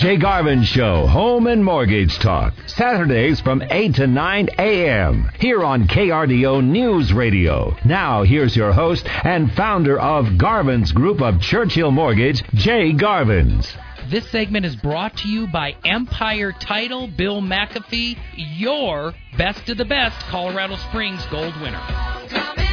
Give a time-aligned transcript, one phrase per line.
[0.00, 2.54] Jay Garvin Show, Home and Mortgage Talk.
[2.68, 5.30] Saturdays from 8 to 9 a.m.
[5.38, 7.76] Here on KRDO News Radio.
[7.84, 13.76] Now, here's your host and founder of Garvin's Group of Churchill Mortgage, Jay Garvins.
[14.08, 19.84] This segment is brought to you by Empire Title, Bill McAfee, your best of the
[19.84, 22.69] best Colorado Springs gold winner.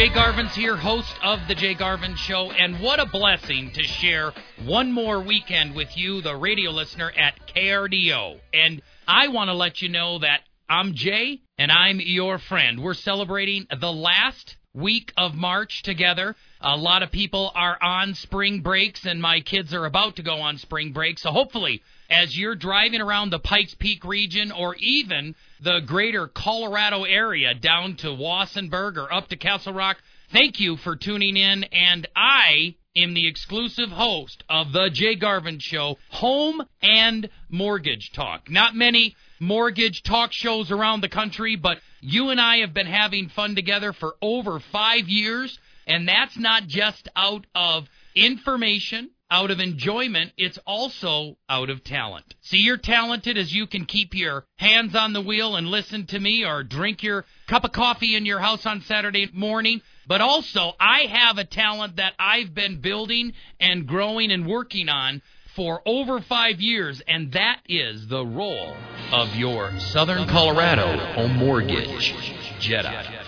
[0.00, 4.32] Jay Garvin's here, host of The Jay Garvin Show, and what a blessing to share
[4.64, 8.40] one more weekend with you, the radio listener at KRDO.
[8.54, 10.40] And I want to let you know that
[10.70, 12.82] I'm Jay, and I'm your friend.
[12.82, 16.34] We're celebrating the last week of March together.
[16.62, 20.36] A lot of people are on spring breaks, and my kids are about to go
[20.36, 21.18] on spring break.
[21.18, 27.04] So hopefully, as you're driving around the Pikes Peak region or even the greater Colorado
[27.04, 29.98] area down to Walsenburg or up to Castle Rock,
[30.32, 31.64] thank you for tuning in.
[31.64, 38.50] And I am the exclusive host of the Jay Garvin Show, Home and Mortgage Talk.
[38.50, 43.28] Not many mortgage talk shows around the country, but you and I have been having
[43.28, 45.58] fun together for over five years.
[45.86, 52.34] And that's not just out of information, out of enjoyment, it's also out of talent.
[52.40, 56.18] See, you're talented as you can keep your hands on the wheel and listen to
[56.18, 59.82] me or drink your cup of coffee in your house on Saturday morning.
[60.06, 65.22] But also, I have a talent that I've been building and growing and working on
[65.54, 68.74] for over five years, and that is the role
[69.12, 72.14] of your Southern Colorado home mortgage
[72.60, 73.26] Jedi.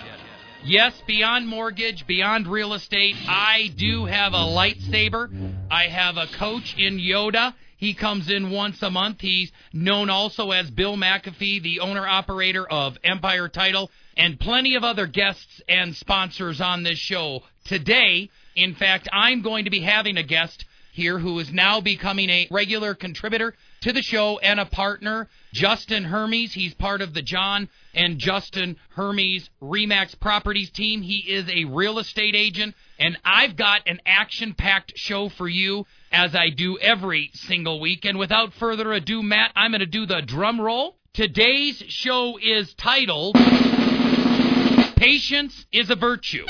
[0.65, 5.29] Yes, beyond mortgage, beyond real estate, I do have a lightsaber.
[5.69, 7.53] I have a coach in Yoda.
[7.77, 9.21] He comes in once a month.
[9.21, 14.83] He's known also as Bill McAfee, the owner operator of Empire Title, and plenty of
[14.83, 17.43] other guests and sponsors on this show.
[17.65, 22.29] Today, in fact, I'm going to be having a guest here who is now becoming
[22.29, 26.53] a regular contributor to the show and a partner, Justin Hermes.
[26.53, 31.01] He's part of the John and Justin Hermes Remax Properties team.
[31.01, 35.85] He is a real estate agent, and I've got an action packed show for you
[36.13, 38.05] as I do every single week.
[38.05, 40.95] And without further ado, Matt, I'm going to do the drum roll.
[41.13, 43.35] Today's show is titled
[44.95, 46.45] Patience is a Virtue.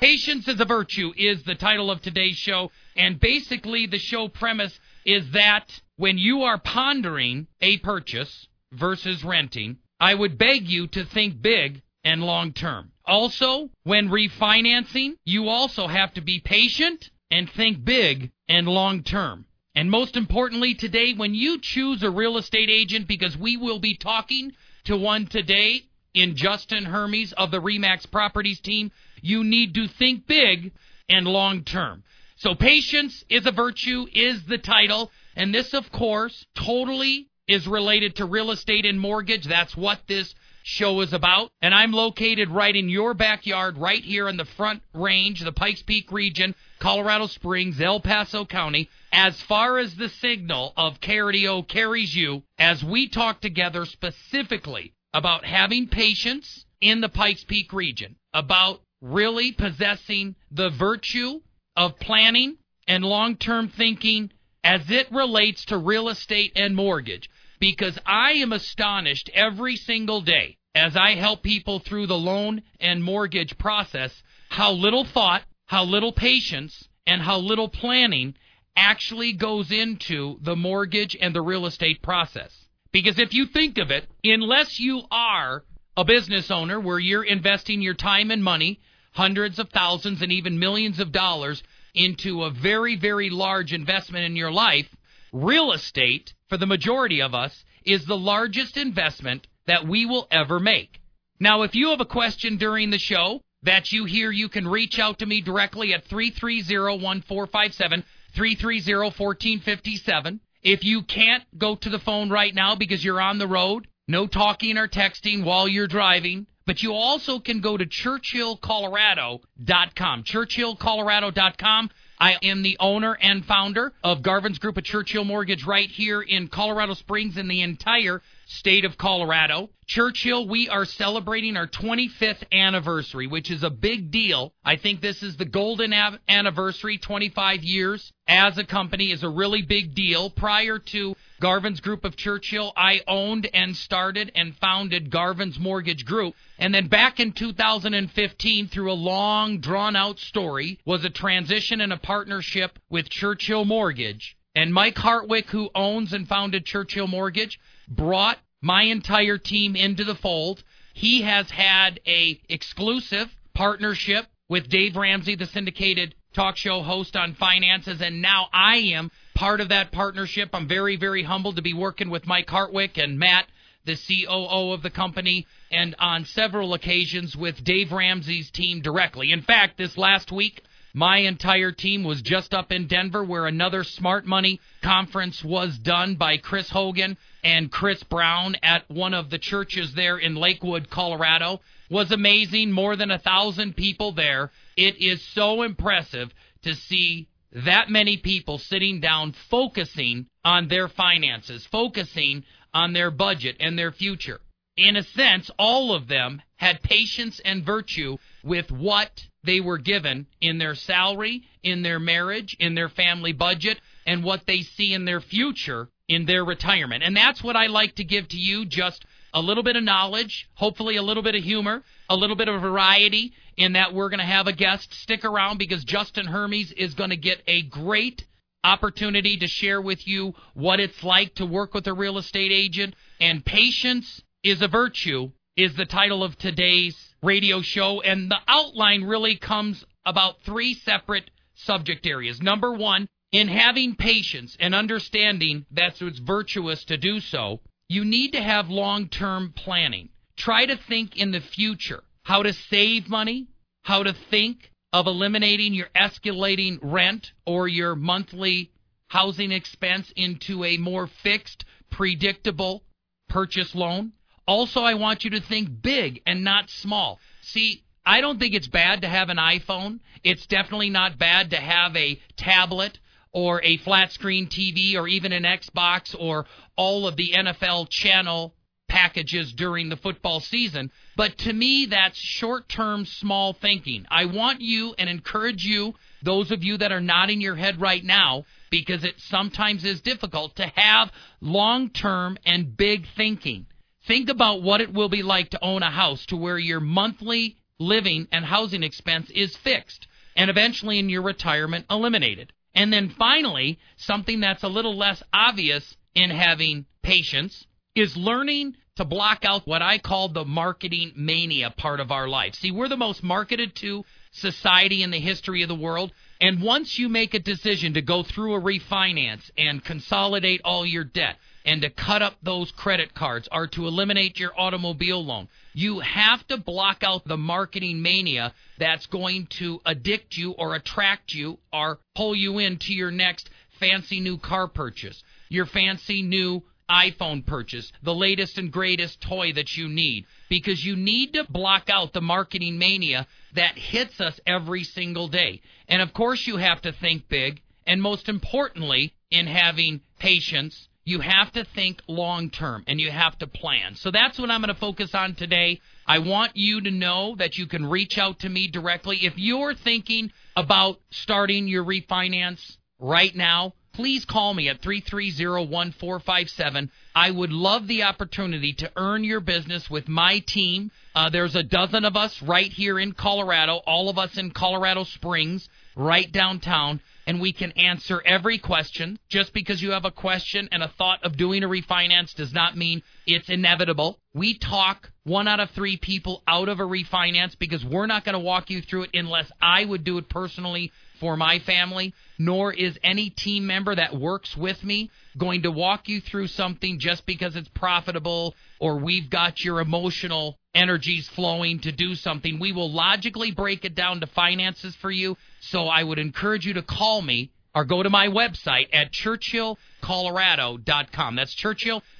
[0.00, 2.72] Patience is a Virtue is the title of today's show.
[2.96, 9.78] And basically, the show premise is that when you are pondering a purchase versus renting,
[10.00, 12.92] I would beg you to think big and long term.
[13.06, 19.46] Also, when refinancing, you also have to be patient and think big and long term.
[19.74, 23.96] And most importantly, today, when you choose a real estate agent, because we will be
[23.96, 24.52] talking
[24.84, 30.26] to one today in Justin Hermes of the Remax Properties team, you need to think
[30.26, 30.72] big
[31.08, 32.04] and long term.
[32.36, 35.10] So, patience is a virtue, is the title.
[35.36, 39.44] And this, of course, totally is related to real estate and mortgage.
[39.44, 41.50] That's what this show is about.
[41.60, 45.82] And I'm located right in your backyard, right here in the front range, the Pikes
[45.82, 48.88] Peak region, Colorado Springs, El Paso County.
[49.12, 55.44] As far as the signal of KRDO carries you, as we talk together specifically about
[55.44, 61.40] having patience in the Pikes Peak region, about really possessing the virtue
[61.76, 62.56] of planning
[62.88, 64.30] and long term thinking
[64.64, 67.30] as it relates to real estate and mortgage
[67.60, 73.04] because I am astonished every single day as I help people through the loan and
[73.04, 78.34] mortgage process how little thought, how little patience, and how little planning
[78.76, 82.66] actually goes into the mortgage and the real estate process.
[82.92, 85.64] Because if you think of it, unless you are
[85.96, 88.80] a business owner where you're investing your time and money,
[89.12, 91.62] hundreds of thousands and even millions of dollars
[91.94, 94.88] into a very, very large investment in your life,
[95.32, 100.60] real estate, for the majority of us, is the largest investment that we will ever
[100.60, 101.00] make.
[101.40, 104.98] Now, if you have a question during the show that you hear, you can reach
[104.98, 108.04] out to me directly at 330 1457,
[108.34, 110.40] 330 1457.
[110.62, 114.26] If you can't go to the phone right now because you're on the road, no
[114.26, 120.24] talking or texting while you're driving, but you also can go to churchillcolorado.com.
[120.24, 121.90] Churchillcolorado.com.
[122.18, 126.48] I am the owner and founder of Garvin's Group of Churchill Mortgage right here in
[126.48, 129.70] Colorado Springs and the entire state of Colorado.
[129.86, 134.52] Churchill, we are celebrating our 25th anniversary, which is a big deal.
[134.64, 139.28] I think this is the golden av- anniversary, 25 years as a company is a
[139.28, 140.30] really big deal.
[140.30, 146.34] Prior to Garvin's Group of Churchill, I owned and started and founded Garvin's Mortgage Group.
[146.58, 151.92] And then back in 2015, through a long, drawn out story, was a transition and
[151.92, 154.36] a partnership with Churchill Mortgage.
[154.54, 157.58] And Mike Hartwick, who owns and founded Churchill Mortgage,
[157.88, 160.62] brought my entire team into the fold.
[160.92, 167.34] He has had a exclusive partnership with Dave Ramsey, the syndicated talk show host on
[167.34, 170.50] finances, and now I am part of that partnership.
[170.52, 173.46] I'm very, very humbled to be working with Mike Hartwick and Matt,
[173.84, 179.32] the COO of the company, and on several occasions with Dave Ramsey's team directly.
[179.32, 180.62] In fact, this last week,
[180.94, 186.14] my entire team was just up in Denver where another smart money conference was done
[186.14, 191.60] by Chris Hogan and Chris Brown at one of the churches there in Lakewood, Colorado.
[191.90, 192.70] Was amazing.
[192.70, 194.52] More than a thousand people there.
[194.76, 196.32] It is so impressive
[196.62, 203.56] to see that many people sitting down focusing on their finances, focusing on their budget
[203.58, 204.40] and their future.
[204.76, 210.26] In a sense, all of them had patience and virtue with what they were given
[210.40, 215.04] in their salary, in their marriage, in their family budget, and what they see in
[215.04, 217.02] their future in their retirement.
[217.02, 220.48] And that's what I like to give to you just a little bit of knowledge,
[220.54, 224.20] hopefully a little bit of humor, a little bit of variety in that we're going
[224.20, 228.24] to have a guest stick around because Justin Hermes is going to get a great
[228.62, 232.94] opportunity to share with you what it's like to work with a real estate agent.
[233.20, 238.00] And patience is a virtue is the title of today's radio show.
[238.02, 242.42] And the outline really comes about three separate subject areas.
[242.42, 248.32] Number one, in having patience and understanding that it's virtuous to do so, you need
[248.32, 250.10] to have long term planning.
[250.36, 253.48] Try to think in the future how to save money,
[253.82, 258.70] how to think of eliminating your escalating rent or your monthly
[259.08, 262.84] housing expense into a more fixed, predictable
[263.28, 264.12] purchase loan.
[264.46, 267.18] Also, I want you to think big and not small.
[267.42, 270.00] See, I don't think it's bad to have an iPhone.
[270.22, 272.98] It's definitely not bad to have a tablet
[273.32, 276.46] or a flat screen TV or even an Xbox or
[276.76, 278.54] all of the NFL channel
[278.88, 280.90] packages during the football season.
[281.16, 284.06] But to me, that's short term small thinking.
[284.10, 288.04] I want you and encourage you, those of you that are nodding your head right
[288.04, 293.66] now, because it sometimes is difficult to have long term and big thinking.
[294.06, 297.56] Think about what it will be like to own a house to where your monthly
[297.78, 300.06] living and housing expense is fixed
[300.36, 302.52] and eventually in your retirement eliminated.
[302.74, 309.04] And then finally, something that's a little less obvious in having patience is learning to
[309.04, 312.54] block out what I call the marketing mania part of our life.
[312.54, 316.12] See, we're the most marketed to society in the history of the world.
[316.40, 321.04] And once you make a decision to go through a refinance and consolidate all your
[321.04, 325.48] debt, and to cut up those credit cards or to eliminate your automobile loan.
[325.72, 331.32] You have to block out the marketing mania that's going to addict you or attract
[331.32, 333.48] you or pull you into your next
[333.80, 339.74] fancy new car purchase, your fancy new iPhone purchase, the latest and greatest toy that
[339.76, 340.26] you need.
[340.50, 345.62] Because you need to block out the marketing mania that hits us every single day.
[345.88, 347.62] And of course, you have to think big.
[347.86, 353.38] And most importantly, in having patience you have to think long term and you have
[353.38, 353.94] to plan.
[353.94, 355.80] So that's what I'm going to focus on today.
[356.06, 359.18] I want you to know that you can reach out to me directly.
[359.22, 366.90] If you're thinking about starting your refinance right now, please call me at 330-1457.
[367.14, 370.90] I would love the opportunity to earn your business with my team.
[371.14, 375.04] Uh, there's a dozen of us right here in Colorado, all of us in Colorado
[375.04, 379.18] Springs, right downtown and we can answer every question.
[379.28, 382.76] Just because you have a question and a thought of doing a refinance does not
[382.76, 384.18] mean it's inevitable.
[384.34, 388.34] We talk one out of three people out of a refinance because we're not going
[388.34, 392.72] to walk you through it unless I would do it personally for my family, nor
[392.72, 397.24] is any team member that works with me going to walk you through something just
[397.26, 402.58] because it's profitable or we've got your emotional energies flowing to do something.
[402.58, 405.36] We will logically break it down to finances for you.
[405.60, 411.36] So I would encourage you to call me or go to my website at churchillcolorado.com.
[411.36, 411.54] That's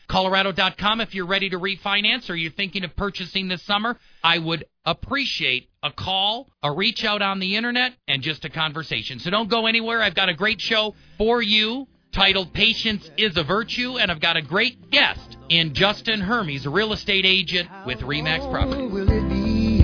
[0.09, 3.99] churchillcolorado.com if you're ready to refinance or you're thinking of purchasing this summer.
[4.23, 9.19] I would appreciate a call, a reach out on the internet, and just a conversation.
[9.19, 10.03] So don't go anywhere.
[10.03, 14.37] I've got a great show for you titled Patience is a Virtue, and I've got
[14.37, 18.87] a great guest in Justin Hermes, a real estate agent with Remax Property.
[18.87, 19.83] Will it be?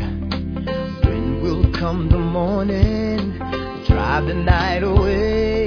[1.09, 3.37] When will come the morning?
[3.87, 5.67] Drive the night away.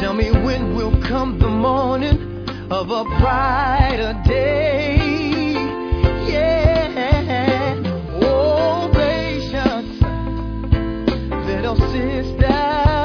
[0.00, 2.37] Tell me when will come the morning
[2.70, 4.96] of a brighter day?
[6.28, 7.82] Yeah.
[8.20, 10.02] Oh, patience,
[11.46, 12.97] little sisters.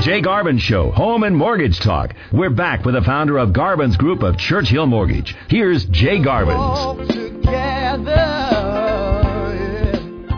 [0.00, 2.14] Jay Garvin Show, Home and Mortgage Talk.
[2.32, 5.36] We're back with the founder of Garvin's Group of Churchill Mortgage.
[5.48, 6.56] Here's Jay Garvin.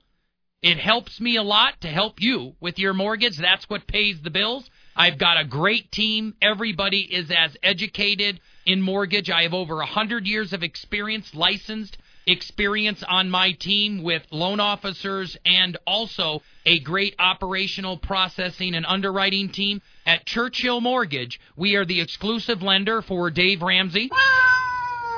[0.61, 3.37] it helps me a lot to help you with your mortgage.
[3.37, 4.69] That's what pays the bills.
[4.95, 6.35] I've got a great team.
[6.41, 9.29] Everybody is as educated in mortgage.
[9.29, 15.37] I have over 100 years of experience, licensed experience on my team with loan officers
[15.45, 19.81] and also a great operational processing and underwriting team.
[20.05, 24.09] At Churchill Mortgage, we are the exclusive lender for Dave Ramsey.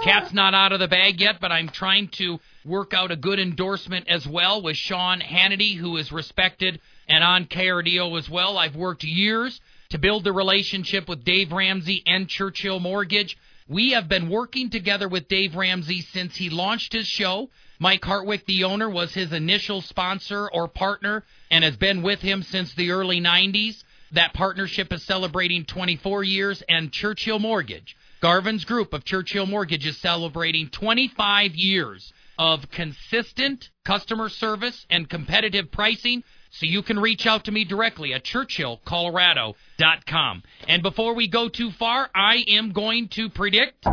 [0.04, 3.40] Cat's not out of the bag yet, but I'm trying to work out a good
[3.40, 8.58] endorsement as well with Sean Hannity, who is respected and on KRDO as well.
[8.58, 9.60] I've worked years
[9.90, 13.38] to build the relationship with Dave Ramsey and Churchill Mortgage.
[13.68, 17.50] We have been working together with Dave Ramsey since he launched his show.
[17.80, 22.44] Mike Hartwick, the owner, was his initial sponsor or partner and has been with him
[22.44, 23.84] since the early 90s.
[24.12, 29.98] That partnership is celebrating 24 years, and Churchill Mortgage, Garvin's group of Churchill Mortgage, is
[29.98, 36.24] celebrating 25 years of consistent customer service and competitive pricing.
[36.60, 40.44] So you can reach out to me directly at churchillcolorado.com.
[40.70, 43.86] And before we go too far, I am going to predict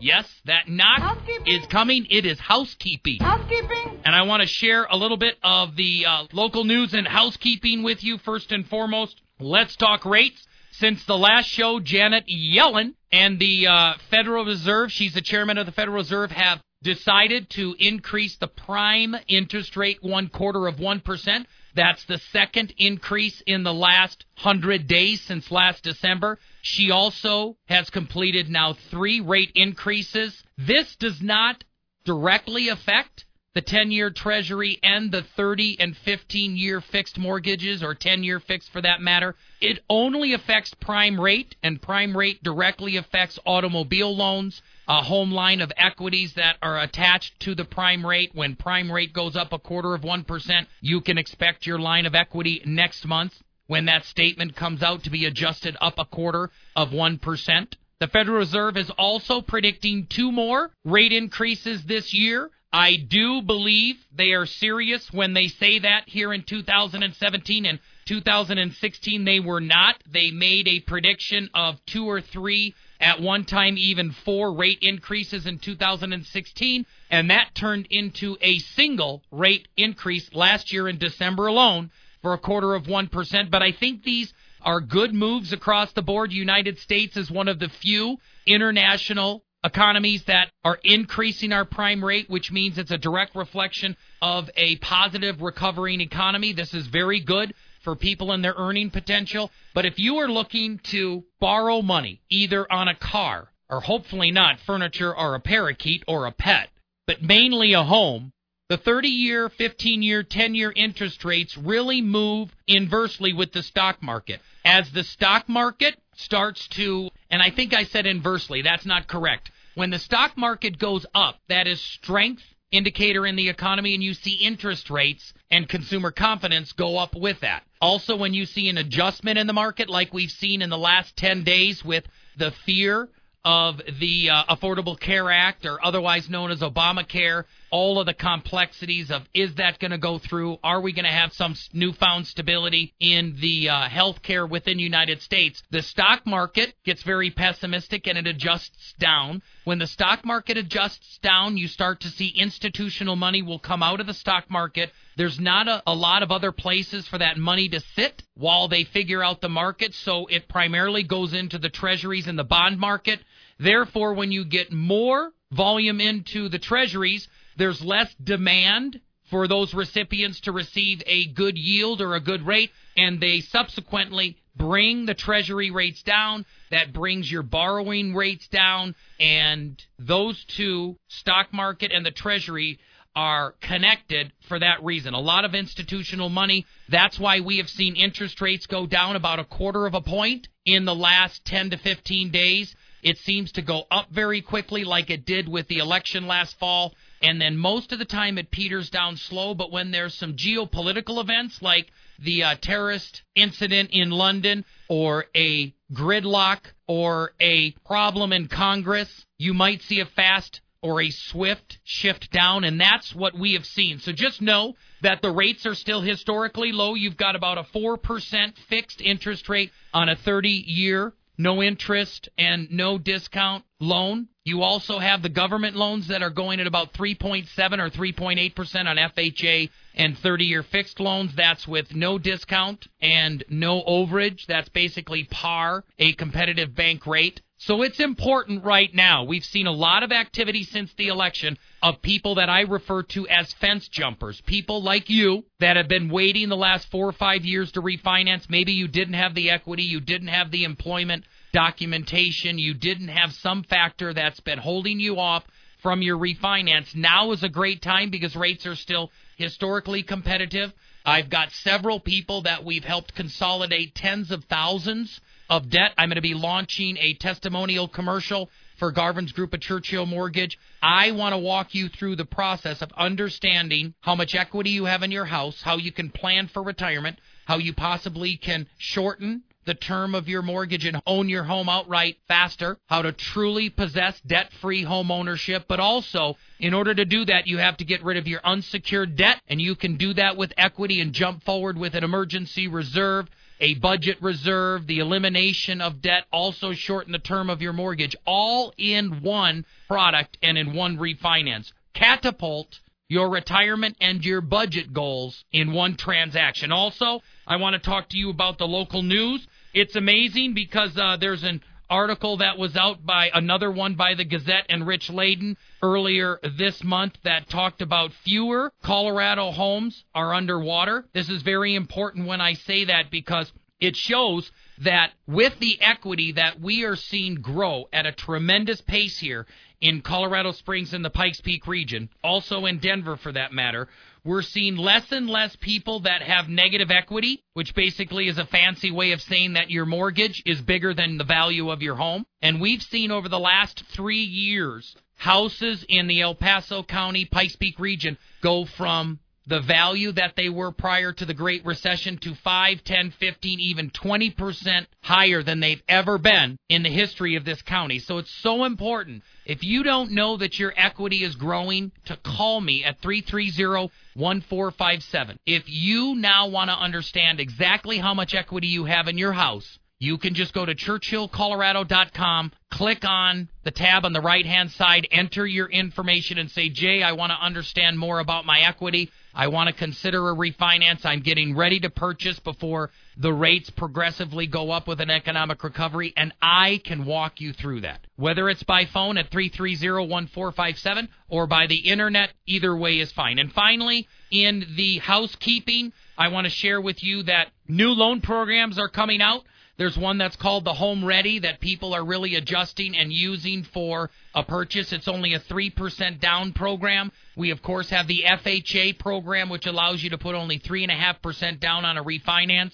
[0.00, 2.08] yes, that knock is coming.
[2.10, 3.20] It is housekeeping.
[3.20, 4.00] Housekeeping.
[4.04, 7.84] And I want to share a little bit of the uh, local news and housekeeping
[7.84, 9.20] with you first and foremost.
[9.38, 10.44] Let's talk rates.
[10.72, 15.66] Since the last show, Janet Yellen and the uh, Federal Reserve, she's the chairman of
[15.66, 21.46] the Federal Reserve, have decided to increase the prime interest rate one quarter of 1%.
[21.78, 26.40] That's the second increase in the last 100 days since last December.
[26.60, 30.42] She also has completed now three rate increases.
[30.56, 31.62] This does not
[32.04, 37.94] directly affect the 10 year Treasury and the 30 and 15 year fixed mortgages, or
[37.94, 39.36] 10 year fixed for that matter.
[39.60, 45.60] It only affects prime rate, and prime rate directly affects automobile loans, a home line
[45.60, 48.30] of equities that are attached to the prime rate.
[48.34, 52.14] When prime rate goes up a quarter of 1%, you can expect your line of
[52.14, 53.34] equity next month
[53.66, 57.72] when that statement comes out to be adjusted up a quarter of 1%.
[58.00, 62.50] The Federal Reserve is also predicting two more rate increases this year.
[62.72, 69.24] I do believe they are serious when they say that here in 2017 and 2016
[69.24, 69.96] they were not.
[70.10, 75.46] They made a prediction of two or three, at one time even four rate increases
[75.46, 81.90] in 2016, and that turned into a single rate increase last year in December alone
[82.22, 83.50] for a quarter of 1%.
[83.50, 86.32] But I think these are good moves across the board.
[86.32, 92.30] United States is one of the few international economies that are increasing our prime rate,
[92.30, 96.52] which means it's a direct reflection of a positive recovering economy.
[96.52, 97.52] This is very good
[97.88, 99.50] for people and their earning potential.
[99.72, 104.60] But if you are looking to borrow money, either on a car, or hopefully not
[104.60, 106.68] furniture or a parakeet or a pet,
[107.06, 108.30] but mainly a home,
[108.68, 114.02] the 30 year, 15 year, 10 year interest rates really move inversely with the stock
[114.02, 114.42] market.
[114.66, 119.50] As the stock market starts to, and I think I said inversely, that's not correct.
[119.76, 124.14] When the stock market goes up, that is strength indicator in the economy, and you
[124.14, 127.62] see interest rates and consumer confidence go up with that.
[127.80, 131.16] Also, when you see an adjustment in the market, like we've seen in the last
[131.16, 132.04] 10 days with
[132.36, 133.08] the fear
[133.44, 139.10] of the uh, Affordable Care Act, or otherwise known as Obamacare, all of the complexities
[139.10, 140.58] of is that going to go through?
[140.62, 145.22] Are we going to have some newfound stability in the uh, health care within United
[145.22, 145.62] States?
[145.70, 149.42] The stock market gets very pessimistic and it adjusts down.
[149.64, 154.00] When the stock market adjusts down, you start to see institutional money will come out
[154.00, 154.90] of the stock market.
[155.16, 158.84] There's not a, a lot of other places for that money to sit while they
[158.84, 163.20] figure out the market, so it primarily goes into the treasuries and the bond market.
[163.58, 167.26] Therefore, when you get more volume into the treasuries,
[167.58, 169.00] there's less demand
[169.30, 174.38] for those recipients to receive a good yield or a good rate, and they subsequently
[174.56, 176.46] bring the treasury rates down.
[176.70, 182.78] That brings your borrowing rates down, and those two, stock market and the treasury,
[183.14, 185.12] are connected for that reason.
[185.12, 186.64] A lot of institutional money.
[186.88, 190.48] That's why we have seen interest rates go down about a quarter of a point
[190.64, 192.74] in the last 10 to 15 days.
[193.02, 196.94] It seems to go up very quickly, like it did with the election last fall.
[197.22, 199.54] And then most of the time it peters down slow.
[199.54, 205.74] But when there's some geopolitical events like the uh, terrorist incident in London or a
[205.92, 212.30] gridlock or a problem in Congress, you might see a fast or a swift shift
[212.30, 213.98] down, and that's what we have seen.
[213.98, 216.94] So just know that the rates are still historically low.
[216.94, 222.70] You've got about a 4% fixed interest rate on a 30 year no interest and
[222.70, 224.26] no discount loan.
[224.48, 227.46] You also have the government loans that are going at about 3.7
[227.78, 231.34] or 3.8% on FHA and 30 year fixed loans.
[231.34, 234.46] That's with no discount and no overage.
[234.46, 237.42] That's basically par, a competitive bank rate.
[237.58, 239.24] So it's important right now.
[239.24, 243.28] We've seen a lot of activity since the election of people that I refer to
[243.28, 244.40] as fence jumpers.
[244.46, 248.48] People like you that have been waiting the last four or five years to refinance.
[248.48, 253.32] Maybe you didn't have the equity, you didn't have the employment documentation, you didn't have
[253.32, 255.44] some factor that's been holding you off
[255.82, 256.94] from your refinance.
[256.94, 260.72] Now is a great time because rates are still historically competitive.
[261.04, 265.92] I've got several people that we've helped consolidate tens of thousands of debt.
[265.96, 270.58] I'm going to be launching a testimonial commercial for Garvin's Group of Churchill Mortgage.
[270.82, 275.02] I want to walk you through the process of understanding how much equity you have
[275.02, 279.74] in your house, how you can plan for retirement, how you possibly can shorten the
[279.74, 284.50] term of your mortgage and own your home outright faster, how to truly possess debt
[284.62, 288.16] free home ownership, but also in order to do that, you have to get rid
[288.16, 291.94] of your unsecured debt, and you can do that with equity and jump forward with
[291.94, 293.28] an emergency reserve
[293.60, 298.72] a budget reserve, the elimination of debt, also shorten the term of your mortgage, all
[298.78, 301.72] in one product and in one refinance.
[301.92, 302.78] Catapult
[303.08, 306.70] your retirement and your budget goals in one transaction.
[306.70, 309.46] Also, I want to talk to you about the local news.
[309.80, 314.24] It's amazing because uh, there's an article that was out by another one by the
[314.24, 321.06] Gazette and Rich Laden earlier this month that talked about fewer Colorado homes are underwater.
[321.12, 326.32] This is very important when I say that because it shows that with the equity
[326.32, 329.46] that we are seeing grow at a tremendous pace here
[329.80, 333.88] in Colorado Springs and the Pikes Peak region, also in Denver for that matter,
[334.28, 338.90] we're seeing less and less people that have negative equity, which basically is a fancy
[338.90, 342.26] way of saying that your mortgage is bigger than the value of your home.
[342.42, 347.56] And we've seen over the last three years houses in the El Paso County, Pikes
[347.56, 352.34] Peak region go from the value that they were prior to the Great Recession to
[352.34, 357.62] 5, 10, 15, even 20% higher than they've ever been in the history of this
[357.62, 357.98] county.
[357.98, 359.22] So it's so important.
[359.46, 365.38] If you don't know that your equity is growing, to call me at 330 1457.
[365.46, 369.78] If you now want to understand exactly how much equity you have in your house,
[370.00, 375.08] you can just go to churchillcolorado.com, click on the tab on the right hand side,
[375.10, 379.10] enter your information, and say, Jay, I want to understand more about my equity.
[379.38, 381.06] I want to consider a refinance.
[381.06, 386.12] I'm getting ready to purchase before the rates progressively go up with an economic recovery,
[386.16, 388.04] and I can walk you through that.
[388.16, 393.38] Whether it's by phone at 330 1457 or by the internet, either way is fine.
[393.38, 398.76] And finally, in the housekeeping, I want to share with you that new loan programs
[398.76, 399.44] are coming out.
[399.78, 404.10] There's one that's called the Home Ready that people are really adjusting and using for
[404.34, 404.92] a purchase.
[404.92, 407.12] It's only a 3% down program.
[407.36, 411.84] We, of course, have the FHA program, which allows you to put only 3.5% down
[411.84, 412.72] on a refinance.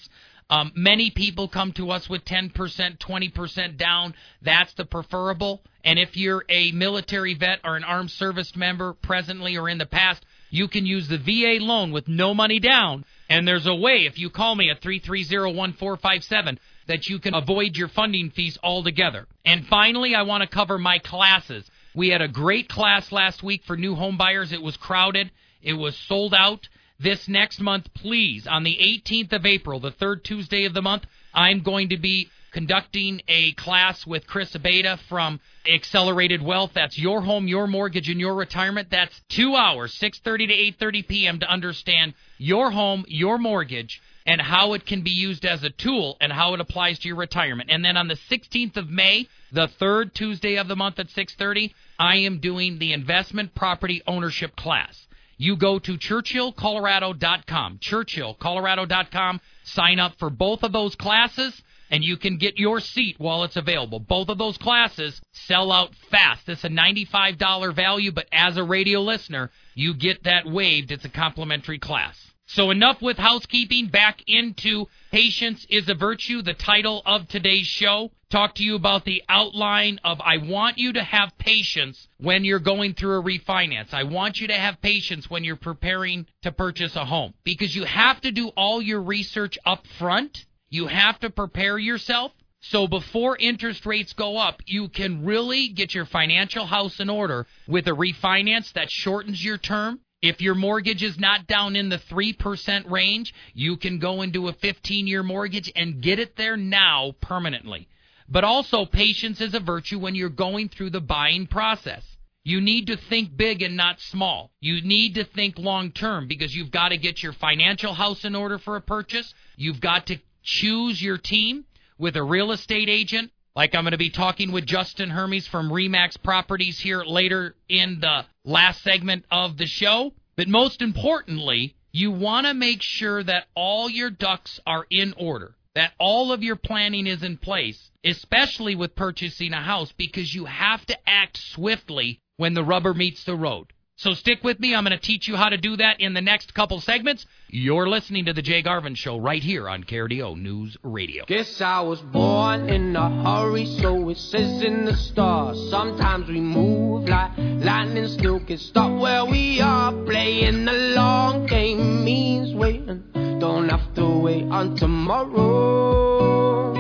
[0.48, 2.52] Um, many people come to us with 10%,
[2.98, 4.14] 20% down.
[4.40, 5.60] That's the preferable.
[5.84, 9.86] And if you're a military vet or an armed service member presently or in the
[9.86, 13.04] past, you can use the VA loan with no money down.
[13.28, 17.76] And there's a way, if you call me at 330 1457, that you can avoid
[17.76, 19.26] your funding fees altogether.
[19.44, 21.70] And finally, I want to cover my classes.
[21.94, 24.52] We had a great class last week for new home buyers.
[24.52, 25.30] It was crowded.
[25.62, 26.68] It was sold out.
[27.00, 31.04] This next month, please, on the 18th of April, the third Tuesday of the month,
[31.32, 36.70] I'm going to be conducting a class with Chris Abeda from Accelerated Wealth.
[36.72, 38.90] That's your home, your mortgage, and your retirement.
[38.90, 40.46] That's two hours, 6:30
[40.78, 41.40] to 8:30 p.m.
[41.40, 46.16] to understand your home, your mortgage, and how it can be used as a tool
[46.20, 47.70] and how it applies to your retirement.
[47.70, 51.74] And then on the 16th of May, the third Tuesday of the month at 6:30,
[51.98, 55.06] I am doing the investment property ownership class.
[55.36, 62.38] You go to churchillcolorado.com, churchillcolorado.com, sign up for both of those classes and you can
[62.38, 64.00] get your seat while it's available.
[64.00, 66.48] Both of those classes sell out fast.
[66.48, 70.90] It's a $95 value, but as a radio listener, you get that waived.
[70.90, 72.33] It's a complimentary class.
[72.46, 73.88] So enough with housekeeping.
[73.88, 78.10] Back into Patience is a Virtue, the title of today's show.
[78.28, 82.58] Talk to you about the outline of I want you to have patience when you're
[82.58, 83.94] going through a refinance.
[83.94, 87.84] I want you to have patience when you're preparing to purchase a home because you
[87.84, 90.44] have to do all your research up front.
[90.68, 92.32] You have to prepare yourself.
[92.60, 97.46] So before interest rates go up, you can really get your financial house in order
[97.68, 101.98] with a refinance that shortens your term if your mortgage is not down in the
[101.98, 107.12] 3% range, you can go into a 15 year mortgage and get it there now
[107.20, 107.88] permanently.
[108.26, 112.02] But also, patience is a virtue when you're going through the buying process.
[112.42, 114.50] You need to think big and not small.
[114.60, 118.34] You need to think long term because you've got to get your financial house in
[118.34, 119.34] order for a purchase.
[119.56, 121.66] You've got to choose your team
[121.98, 125.70] with a real estate agent like I'm going to be talking with Justin Hermes from
[125.70, 130.12] Remax Properties here later in the last segment of the show.
[130.36, 135.54] But most importantly, you want to make sure that all your ducks are in order,
[135.74, 140.44] that all of your planning is in place, especially with purchasing a house, because you
[140.46, 143.72] have to act swiftly when the rubber meets the road.
[143.96, 144.74] So stick with me.
[144.74, 147.24] I'm going to teach you how to do that in the next couple segments.
[147.48, 151.24] You're listening to the Jay Garvin Show right here on KRDO News Radio.
[151.26, 155.70] Guess I was born in a hurry, so it says in the stars.
[155.70, 159.92] Sometimes we move like lightning, still can stop where we are.
[160.04, 163.04] Playing the long game means waiting.
[163.38, 166.74] Don't have to wait on tomorrow.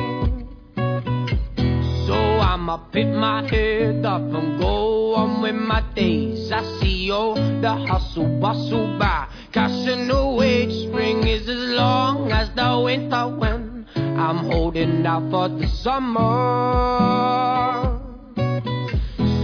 [2.06, 6.43] So I'ma pick my head up and go on with my days.
[7.10, 10.70] I the hustle bustle by, cashing away.
[10.86, 16.20] Spring is as long as the winter when I'm holding out for the summer.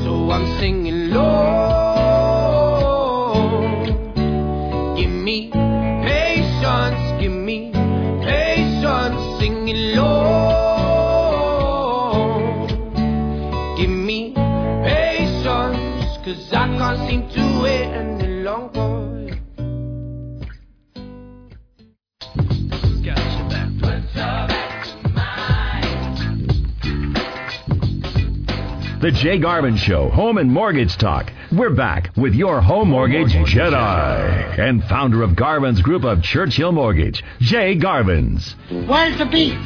[0.04, 1.26] So I'm singing low.
[4.96, 7.72] Give me patience, give me
[8.22, 10.40] patience, singing low.
[16.22, 17.39] Cause I can't seem to
[29.00, 31.32] The Jay Garvin Show, Home and Mortgage Talk.
[31.50, 37.24] We're back with your home mortgage Jedi and founder of Garvin's Group of Churchill Mortgage,
[37.38, 38.56] Jay Garvin's.
[38.68, 39.58] Where's the beef?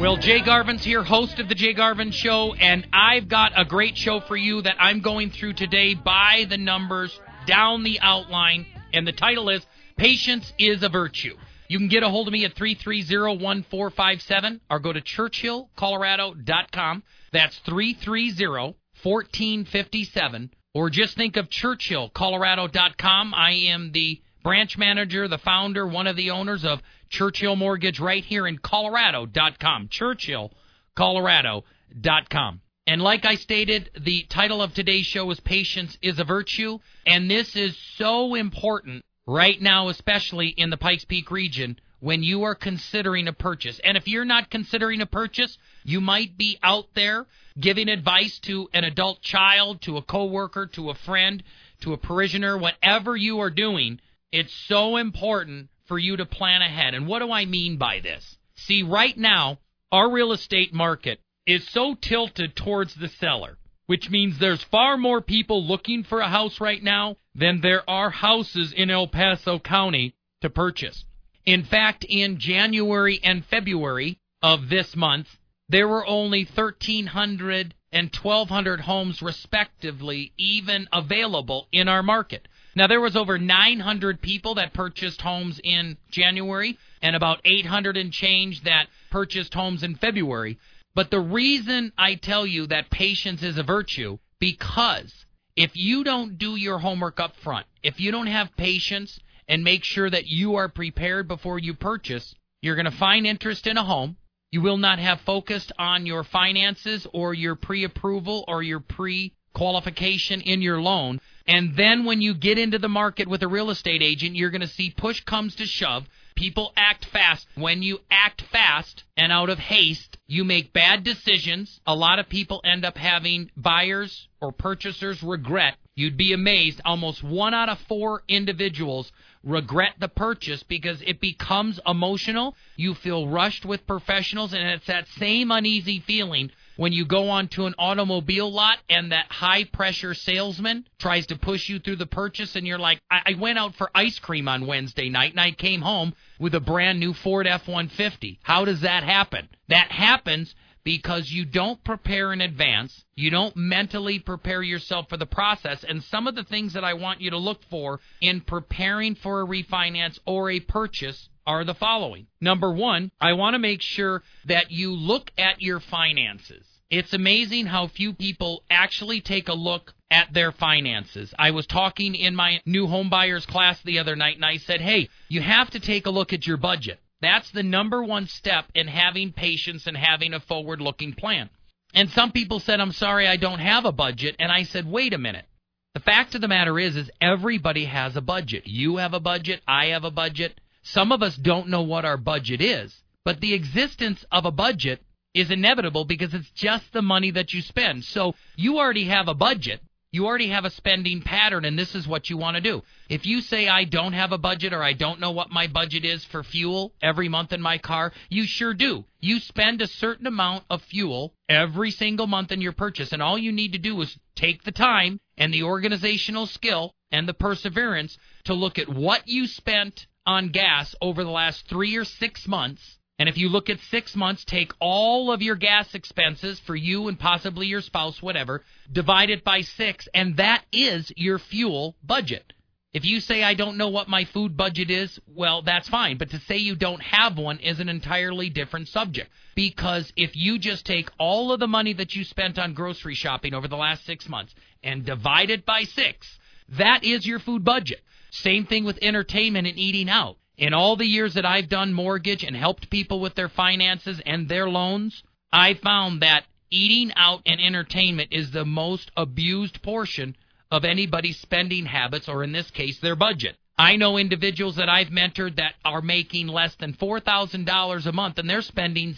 [0.00, 3.96] Well, Jay Garvin's here, host of the Jay Garvin Show, and I've got a great
[3.96, 9.06] show for you that I'm going through today by the numbers, down the outline, and
[9.06, 9.64] the title is
[9.96, 11.36] Patience is a Virtue.
[11.68, 17.02] You can get a hold of me at 330-1457 or go to churchillcolorado.com.
[17.32, 23.34] That's 330-1457 or just think of churchillcolorado.com.
[23.34, 28.24] I am the branch manager, the founder, one of the owners of Churchill Mortgage right
[28.24, 29.88] here in colorado.com.
[29.88, 32.60] churchillcolorado.com.
[32.86, 37.30] And like I stated, the title of today's show is Patience is a Virtue, and
[37.30, 42.54] this is so important right now, especially in the Pikes Peak region, when you are
[42.54, 43.80] considering a purchase.
[43.82, 47.26] And if you're not considering a purchase, you might be out there
[47.58, 51.42] giving advice to an adult child, to a coworker, to a friend,
[51.80, 54.00] to a parishioner, whatever you are doing.
[54.32, 56.92] It's so important for you to plan ahead.
[56.92, 58.36] And what do I mean by this?
[58.56, 59.58] See, right now,
[59.90, 65.20] our real estate market is so tilted towards the seller which means there's far more
[65.20, 70.14] people looking for a house right now than there are houses in El Paso County
[70.40, 71.04] to purchase.
[71.46, 75.28] In fact, in January and February of this month,
[75.68, 82.48] there were only 1,300 and 1,200 homes, respectively, even available in our market.
[82.74, 88.12] Now there was over 900 people that purchased homes in January and about 800 and
[88.12, 90.58] change that purchased homes in February.
[90.94, 95.26] But the reason I tell you that patience is a virtue because
[95.56, 99.84] if you don't do your homework up front, if you don't have patience and make
[99.84, 103.84] sure that you are prepared before you purchase, you're going to find interest in a
[103.84, 104.16] home.
[104.50, 109.34] You will not have focused on your finances or your pre approval or your pre
[109.52, 111.20] qualification in your loan.
[111.46, 114.60] And then when you get into the market with a real estate agent, you're going
[114.60, 116.06] to see push comes to shove.
[116.34, 117.46] People act fast.
[117.54, 121.80] When you act fast and out of haste, you make bad decisions.
[121.86, 125.76] A lot of people end up having buyers or purchasers regret.
[125.94, 126.80] You'd be amazed.
[126.84, 129.12] Almost one out of four individuals
[129.44, 132.56] regret the purchase because it becomes emotional.
[132.76, 137.66] You feel rushed with professionals, and it's that same uneasy feeling when you go onto
[137.66, 142.56] an automobile lot and that high pressure salesman tries to push you through the purchase
[142.56, 145.50] and you're like I-, I, went out for ice cream on wednesday night and i
[145.52, 149.48] came home with a brand new ford f-150 how does that happen?
[149.68, 153.04] That happens because you don't prepare in advance.
[153.16, 155.82] You don't mentally prepare yourself for the process.
[155.82, 159.40] And some of the things that I want you to look for in preparing for
[159.40, 162.26] a refinance or a purchase are the following.
[162.40, 166.66] Number one, I want to make sure that you look at your finances.
[166.90, 171.34] It's amazing how few people actually take a look at their finances.
[171.38, 174.80] I was talking in my new home buyers class the other night and I said,
[174.80, 177.00] hey, you have to take a look at your budget.
[177.20, 181.48] That's the number one step in having patience and having a forward looking plan.
[181.94, 184.36] And some people said, I'm sorry, I don't have a budget.
[184.38, 185.46] And I said, wait a minute.
[185.94, 188.66] The fact of the matter is, is everybody has a budget.
[188.66, 189.62] You have a budget.
[189.66, 190.60] I have a budget.
[190.82, 192.94] Some of us don't know what our budget is.
[193.24, 195.02] But the existence of a budget
[195.34, 198.04] is inevitable because it's just the money that you spend.
[198.04, 199.80] So you already have a budget.
[200.14, 202.84] You already have a spending pattern, and this is what you want to do.
[203.08, 206.04] If you say, I don't have a budget or I don't know what my budget
[206.04, 209.06] is for fuel every month in my car, you sure do.
[209.18, 213.36] You spend a certain amount of fuel every single month in your purchase, and all
[213.36, 218.16] you need to do is take the time and the organizational skill and the perseverance
[218.44, 222.98] to look at what you spent on gas over the last three or six months
[223.18, 227.06] and if you look at six months, take all of your gas expenses for you
[227.08, 232.52] and possibly your spouse, whatever, divide it by six, and that is your fuel budget.
[232.92, 236.16] If you say, I don't know what my food budget is, well, that's fine.
[236.16, 239.30] But to say you don't have one is an entirely different subject.
[239.56, 243.52] Because if you just take all of the money that you spent on grocery shopping
[243.52, 246.38] over the last six months and divide it by six,
[246.78, 248.00] that is your food budget.
[248.30, 250.36] Same thing with entertainment and eating out.
[250.56, 254.48] In all the years that I've done mortgage and helped people with their finances and
[254.48, 260.36] their loans, I found that eating out and entertainment is the most abused portion
[260.70, 263.56] of anybody's spending habits, or in this case, their budget.
[263.76, 268.48] I know individuals that I've mentored that are making less than $4,000 a month and
[268.48, 269.14] they're spending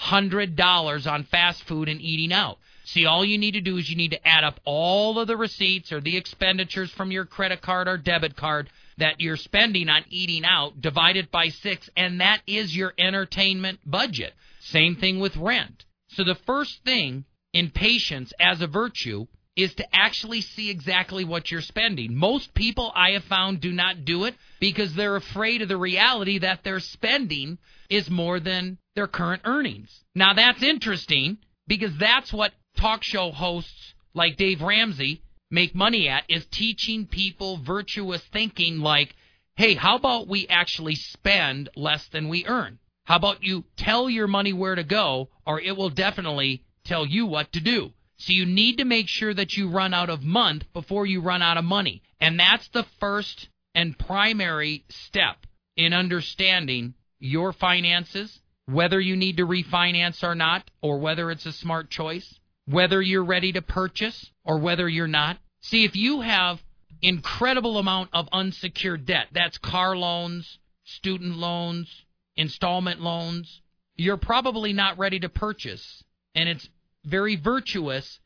[0.00, 2.58] $1,700 on fast food and eating out.
[2.84, 5.36] See, all you need to do is you need to add up all of the
[5.36, 10.04] receipts or the expenditures from your credit card or debit card that you're spending on
[10.10, 14.32] eating out divided by six, and that is your entertainment budget.
[14.60, 15.84] Same thing with rent.
[16.08, 21.50] So the first thing in patience as a virtue is to actually see exactly what
[21.50, 22.16] you're spending.
[22.16, 26.38] Most people I have found do not do it because they're afraid of the reality
[26.38, 27.58] that their spending
[27.88, 30.04] is more than their current earnings.
[30.14, 36.24] Now that's interesting because that's what talk show hosts like Dave Ramsey make money at
[36.28, 39.14] is teaching people virtuous thinking like,
[39.56, 42.78] hey, how about we actually spend less than we earn?
[43.04, 47.24] How about you tell your money where to go, or it will definitely tell you
[47.24, 47.92] what to do.
[48.18, 51.40] So you need to make sure that you run out of month before you run
[51.40, 52.02] out of money.
[52.20, 58.40] And that's the first and primary step in understanding your finances,
[58.72, 63.24] whether you need to refinance or not, or whether it's a smart choice whether you're
[63.24, 65.38] ready to purchase or whether you're not.
[65.60, 66.62] See, if you have
[67.02, 72.04] incredible amount of unsecured debt, that's car loans, student loans,
[72.36, 73.60] installment loans,
[73.96, 76.04] you're probably not ready to purchase.
[76.34, 76.68] And it's
[77.04, 78.20] very virtuous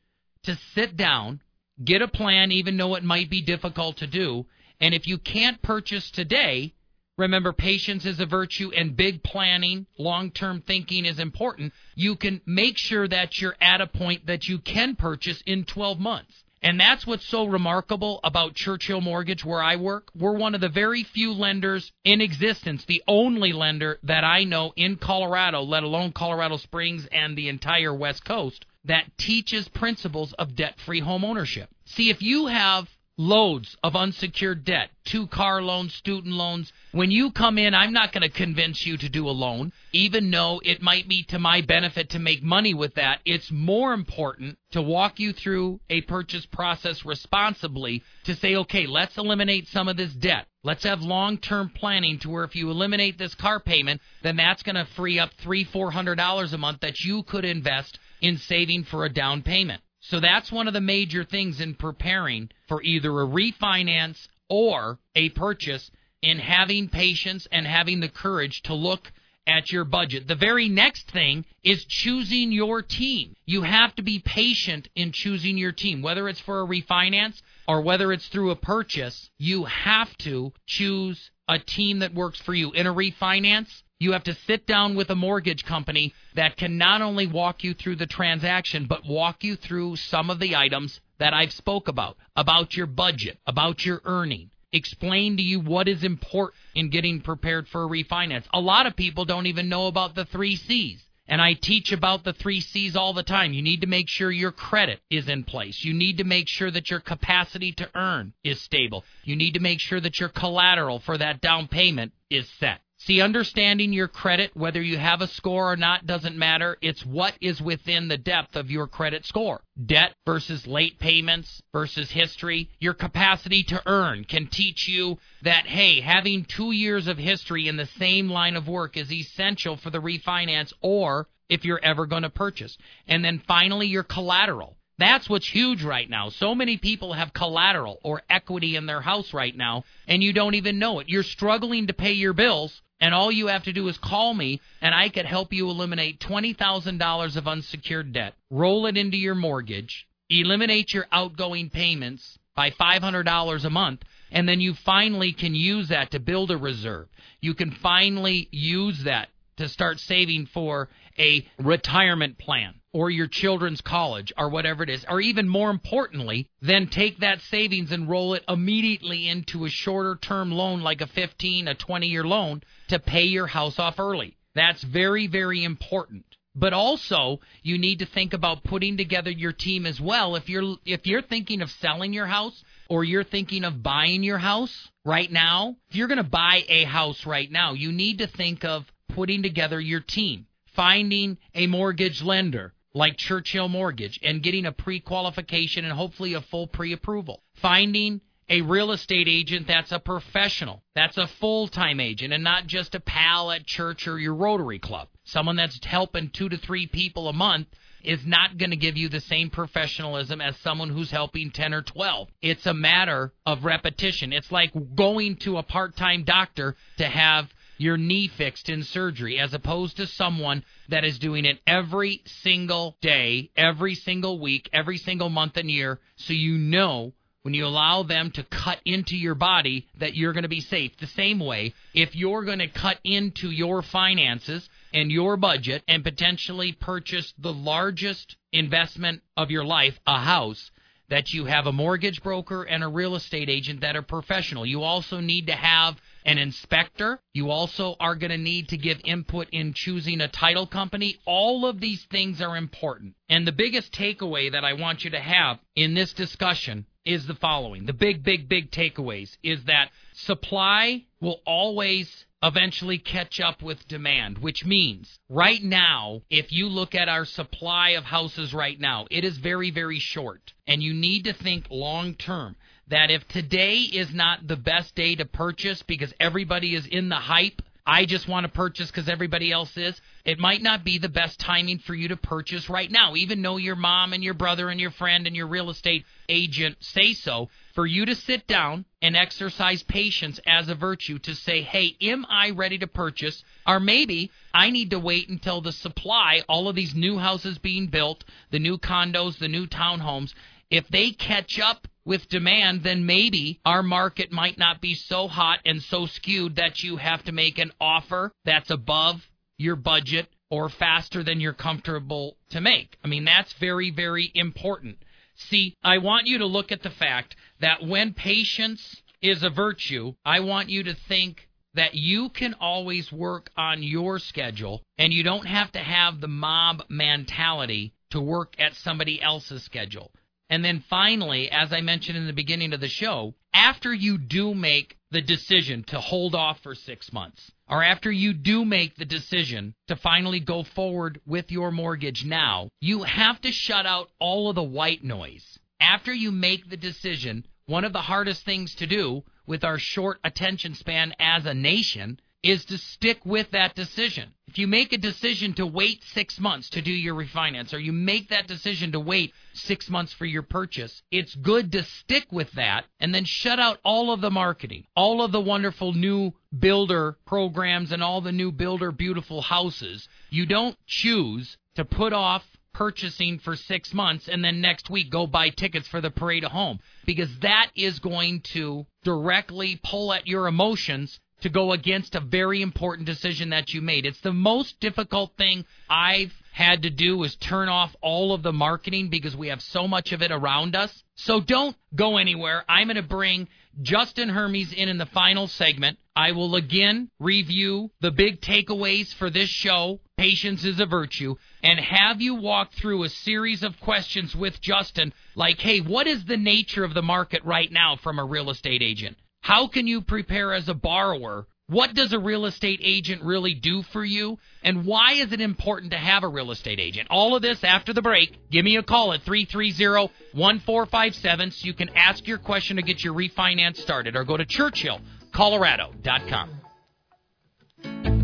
[0.44, 1.40] to sit down,
[1.82, 4.46] get a plan even though it might be difficult to do,
[4.80, 6.73] and if you can't purchase today,
[7.16, 11.72] Remember, patience is a virtue and big planning, long term thinking is important.
[11.94, 16.00] You can make sure that you're at a point that you can purchase in 12
[16.00, 16.42] months.
[16.60, 20.10] And that's what's so remarkable about Churchill Mortgage, where I work.
[20.16, 24.72] We're one of the very few lenders in existence, the only lender that I know
[24.74, 30.56] in Colorado, let alone Colorado Springs and the entire West Coast, that teaches principles of
[30.56, 31.68] debt free home ownership.
[31.84, 36.72] See, if you have loads of unsecured debt, two car loans, student loans.
[36.92, 40.30] When you come in, I'm not going to convince you to do a loan, even
[40.30, 43.20] though it might be to my benefit to make money with that.
[43.24, 49.16] It's more important to walk you through a purchase process responsibly to say, okay, let's
[49.16, 50.46] eliminate some of this debt.
[50.64, 54.76] Let's have long-term planning to where if you eliminate this car payment, then that's going
[54.76, 58.84] to free up three, four hundred dollars a month that you could invest in saving
[58.84, 59.82] for a down payment.
[60.08, 65.30] So that's one of the major things in preparing for either a refinance or a
[65.30, 65.90] purchase
[66.20, 69.10] in having patience and having the courage to look
[69.46, 70.28] at your budget.
[70.28, 73.34] The very next thing is choosing your team.
[73.46, 77.80] You have to be patient in choosing your team, whether it's for a refinance or
[77.80, 79.30] whether it's through a purchase.
[79.38, 82.72] You have to choose a team that works for you.
[82.72, 87.00] In a refinance, you have to sit down with a mortgage company that can not
[87.00, 91.32] only walk you through the transaction, but walk you through some of the items that
[91.32, 96.60] I've spoke about, about your budget, about your earning, explain to you what is important
[96.74, 98.44] in getting prepared for a refinance.
[98.52, 101.00] A lot of people don't even know about the three C's.
[101.26, 103.54] And I teach about the three C's all the time.
[103.54, 105.82] You need to make sure your credit is in place.
[105.82, 109.04] You need to make sure that your capacity to earn is stable.
[109.22, 112.80] You need to make sure that your collateral for that down payment is set.
[113.06, 116.78] See, understanding your credit, whether you have a score or not, doesn't matter.
[116.80, 119.60] It's what is within the depth of your credit score.
[119.84, 122.70] Debt versus late payments versus history.
[122.80, 127.76] Your capacity to earn can teach you that, hey, having two years of history in
[127.76, 132.22] the same line of work is essential for the refinance or if you're ever going
[132.22, 132.78] to purchase.
[133.06, 134.78] And then finally, your collateral.
[134.96, 136.28] That's what's huge right now.
[136.28, 140.54] So many people have collateral or equity in their house right now, and you don't
[140.54, 141.08] even know it.
[141.08, 144.60] You're struggling to pay your bills, and all you have to do is call me,
[144.80, 150.06] and I could help you eliminate $20,000 of unsecured debt, roll it into your mortgage,
[150.30, 156.12] eliminate your outgoing payments by $500 a month, and then you finally can use that
[156.12, 157.08] to build a reserve.
[157.40, 163.80] You can finally use that to start saving for a retirement plan or your children's
[163.80, 168.34] college or whatever it is, or even more importantly, then take that savings and roll
[168.34, 172.98] it immediately into a shorter term loan like a 15, a 20 year loan to
[173.00, 174.36] pay your house off early.
[174.54, 176.24] That's very, very important.
[176.54, 180.36] But also, you need to think about putting together your team as well.
[180.36, 184.38] If you're if you're thinking of selling your house or you're thinking of buying your
[184.38, 188.28] house right now, if you're going to buy a house right now, you need to
[188.28, 194.66] think of putting together your team, finding a mortgage lender like Churchill Mortgage and getting
[194.66, 197.42] a pre qualification and hopefully a full pre approval.
[197.54, 202.66] Finding a real estate agent that's a professional, that's a full time agent, and not
[202.66, 205.08] just a pal at church or your Rotary Club.
[205.24, 207.68] Someone that's helping two to three people a month
[208.02, 211.80] is not going to give you the same professionalism as someone who's helping 10 or
[211.80, 212.28] 12.
[212.42, 214.32] It's a matter of repetition.
[214.32, 219.38] It's like going to a part time doctor to have your knee fixed in surgery
[219.38, 224.98] as opposed to someone that is doing it every single day, every single week, every
[224.98, 227.12] single month and year so you know
[227.44, 230.96] when you allow them to cut into your body that you're going to be safe.
[230.96, 236.02] The same way, if you're going to cut into your finances and your budget and
[236.02, 240.70] potentially purchase the largest investment of your life, a house,
[241.14, 244.66] that you have a mortgage broker and a real estate agent that are professional.
[244.66, 245.94] You also need to have
[246.26, 247.20] an inspector.
[247.32, 251.20] You also are going to need to give input in choosing a title company.
[251.24, 253.14] All of these things are important.
[253.28, 257.36] And the biggest takeaway that I want you to have in this discussion is the
[257.36, 257.86] following.
[257.86, 264.38] The big, big, big takeaways is that supply will always eventually catch up with demand,
[264.38, 269.24] which means right now, if you look at our supply of houses right now, it
[269.24, 270.52] is very, very short.
[270.66, 272.54] And you need to think long term
[272.88, 277.16] that if today is not the best day to purchase because everybody is in the
[277.16, 281.08] hype, I just want to purchase because everybody else is, it might not be the
[281.08, 284.68] best timing for you to purchase right now, even though your mom and your brother
[284.68, 287.48] and your friend and your real estate agent say so.
[287.74, 292.24] For you to sit down and exercise patience as a virtue to say, hey, am
[292.28, 293.42] I ready to purchase?
[293.66, 297.88] Or maybe I need to wait until the supply, all of these new houses being
[297.88, 300.32] built, the new condos, the new townhomes,
[300.70, 305.58] if they catch up with demand, then maybe our market might not be so hot
[305.64, 310.68] and so skewed that you have to make an offer that's above your budget or
[310.68, 312.96] faster than you're comfortable to make.
[313.02, 314.98] I mean, that's very, very important.
[315.36, 320.14] See, I want you to look at the fact that when patience is a virtue,
[320.24, 325.22] I want you to think that you can always work on your schedule and you
[325.22, 330.12] don't have to have the mob mentality to work at somebody else's schedule.
[330.50, 334.54] And then finally, as I mentioned in the beginning of the show, after you do
[334.54, 339.04] make the decision to hold off for six months, or after you do make the
[339.04, 344.48] decision to finally go forward with your mortgage now, you have to shut out all
[344.48, 345.60] of the white noise.
[345.78, 350.18] After you make the decision, one of the hardest things to do with our short
[350.24, 354.28] attention span as a nation is to stick with that decision.
[354.46, 357.92] If you make a decision to wait six months to do your refinance, or you
[357.92, 362.52] make that decision to wait six months for your purchase, it's good to stick with
[362.52, 367.16] that and then shut out all of the marketing, all of the wonderful new builder
[367.24, 370.06] programs, and all the new builder beautiful houses.
[370.28, 375.26] You don't choose to put off purchasing for six months and then next week go
[375.26, 380.26] buy tickets for the parade of home because that is going to directly pull at
[380.26, 384.06] your emotions to go against a very important decision that you made.
[384.06, 388.52] It's the most difficult thing I've had to do is turn off all of the
[388.52, 391.02] marketing because we have so much of it around us.
[391.16, 392.64] So don't go anywhere.
[392.68, 393.48] I'm going to bring
[393.82, 395.98] Justin Hermes in in the final segment.
[396.14, 400.00] I will again review the big takeaways for this show.
[400.16, 401.34] Patience is a virtue.
[401.64, 406.24] And have you walk through a series of questions with Justin like, hey, what is
[406.24, 409.16] the nature of the market right now from a real estate agent?
[409.44, 411.46] How can you prepare as a borrower?
[411.66, 414.38] What does a real estate agent really do for you?
[414.62, 417.08] And why is it important to have a real estate agent?
[417.10, 418.50] All of this after the break.
[418.50, 423.04] Give me a call at 330 1457 so you can ask your question to get
[423.04, 426.50] your refinance started or go to churchillcolorado.com.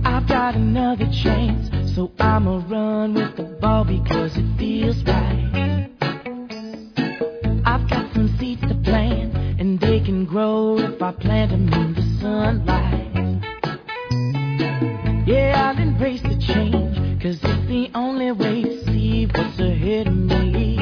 [0.03, 5.91] I've got another chance, so I'ma run with the ball because it feels right.
[7.67, 11.95] I've got some seeds to plant, and they can grow if I plant them in
[11.95, 13.41] the sunlight.
[15.27, 20.15] Yeah, I'll embrace the change, cause it's the only way to see what's ahead of
[20.15, 20.77] me.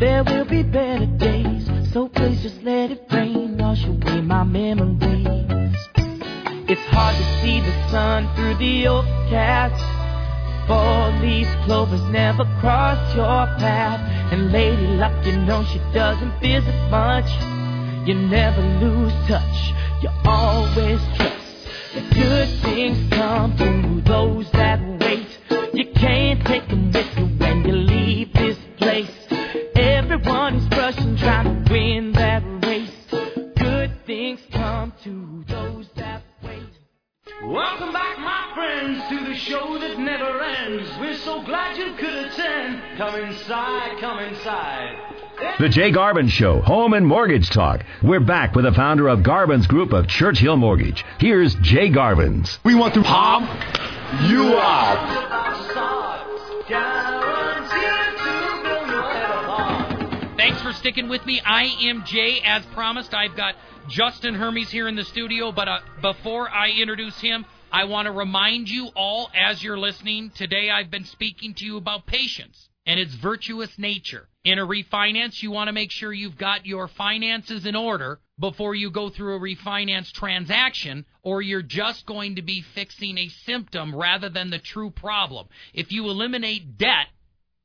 [0.00, 5.76] There will be better days, so please just let it rain, wash away my memories.
[6.68, 10.66] It's hard to see the sun through the overcast.
[10.66, 14.00] Four leaves, clovers never cross your path.
[14.32, 17.59] And Lady Luck, you know she doesn't visit much.
[18.06, 21.68] You never lose touch, you always trust.
[21.94, 25.38] that Good things come to those that wait.
[25.74, 29.10] You can't take them with you when you leave this place.
[29.76, 32.90] Everyone is rushing, trying to win that race.
[33.56, 36.62] Good things come to those that wait.
[37.44, 40.88] Welcome back, my friends, to the show that never ends.
[40.98, 42.96] We're so glad you could attend.
[42.96, 45.19] Come inside, come inside.
[45.58, 47.84] The Jay Garvin Show, Home and Mortgage Talk.
[48.02, 51.02] We're back with the founder of Garvin's Group of Churchill Mortgage.
[51.18, 52.58] Here's Jay Garvin's.
[52.62, 53.48] We want to pump
[54.28, 54.98] you up.
[56.68, 60.36] Guaranteed to build your head apart.
[60.36, 61.40] Thanks for sticking with me.
[61.42, 62.40] I am Jay.
[62.44, 63.54] As promised, I've got
[63.88, 65.52] Justin Hermes here in the studio.
[65.52, 70.32] But uh, before I introduce him, I want to remind you all as you're listening,
[70.34, 74.26] today I've been speaking to you about patience and its virtuous nature.
[74.42, 78.74] In a refinance, you want to make sure you've got your finances in order before
[78.74, 83.94] you go through a refinance transaction, or you're just going to be fixing a symptom
[83.94, 85.48] rather than the true problem.
[85.74, 87.08] If you eliminate debt,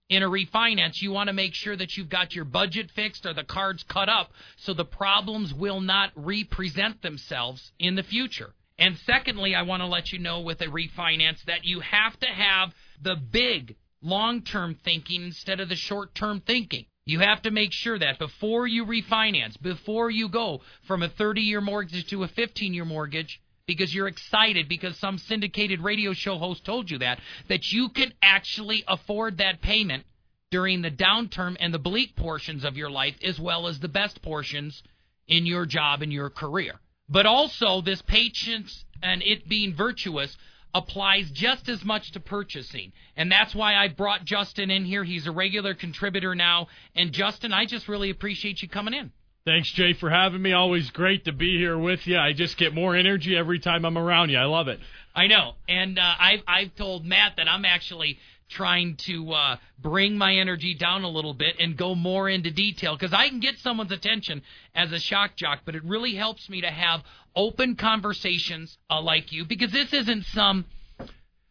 [0.10, 3.34] in a refinance, you want to make sure that you've got your budget fixed or
[3.34, 8.54] the cards cut up so the problems will not represent themselves in the future.
[8.78, 12.28] And secondly, I want to let you know with a refinance that you have to
[12.28, 16.86] have the big long term thinking instead of the short term thinking.
[17.06, 21.42] You have to make sure that before you refinance, before you go from a 30
[21.42, 26.38] year mortgage to a 15 year mortgage, because you're excited because some syndicated radio show
[26.38, 30.06] host told you that, that you can actually afford that payment
[30.52, 34.22] during the downturn and the bleak portions of your life as well as the best
[34.22, 34.84] portions
[35.28, 36.80] in your job and your career.
[37.10, 40.36] But also, this patience and it being virtuous
[40.76, 42.92] applies just as much to purchasing.
[43.16, 45.04] And that's why I brought Justin in here.
[45.04, 46.68] He's a regular contributor now.
[46.96, 49.12] And Justin, I just really appreciate you coming in.
[49.46, 50.54] Thanks, Jay, for having me.
[50.54, 52.18] Always great to be here with you.
[52.18, 54.38] I just get more energy every time I'm around you.
[54.38, 54.80] I love it.
[55.16, 58.18] I know, and uh, I've I've told Matt that I'm actually
[58.50, 62.96] trying to uh, bring my energy down a little bit and go more into detail
[62.96, 64.42] because I can get someone's attention
[64.74, 67.02] as a shock jock, but it really helps me to have
[67.36, 70.66] open conversations uh, like you because this isn't some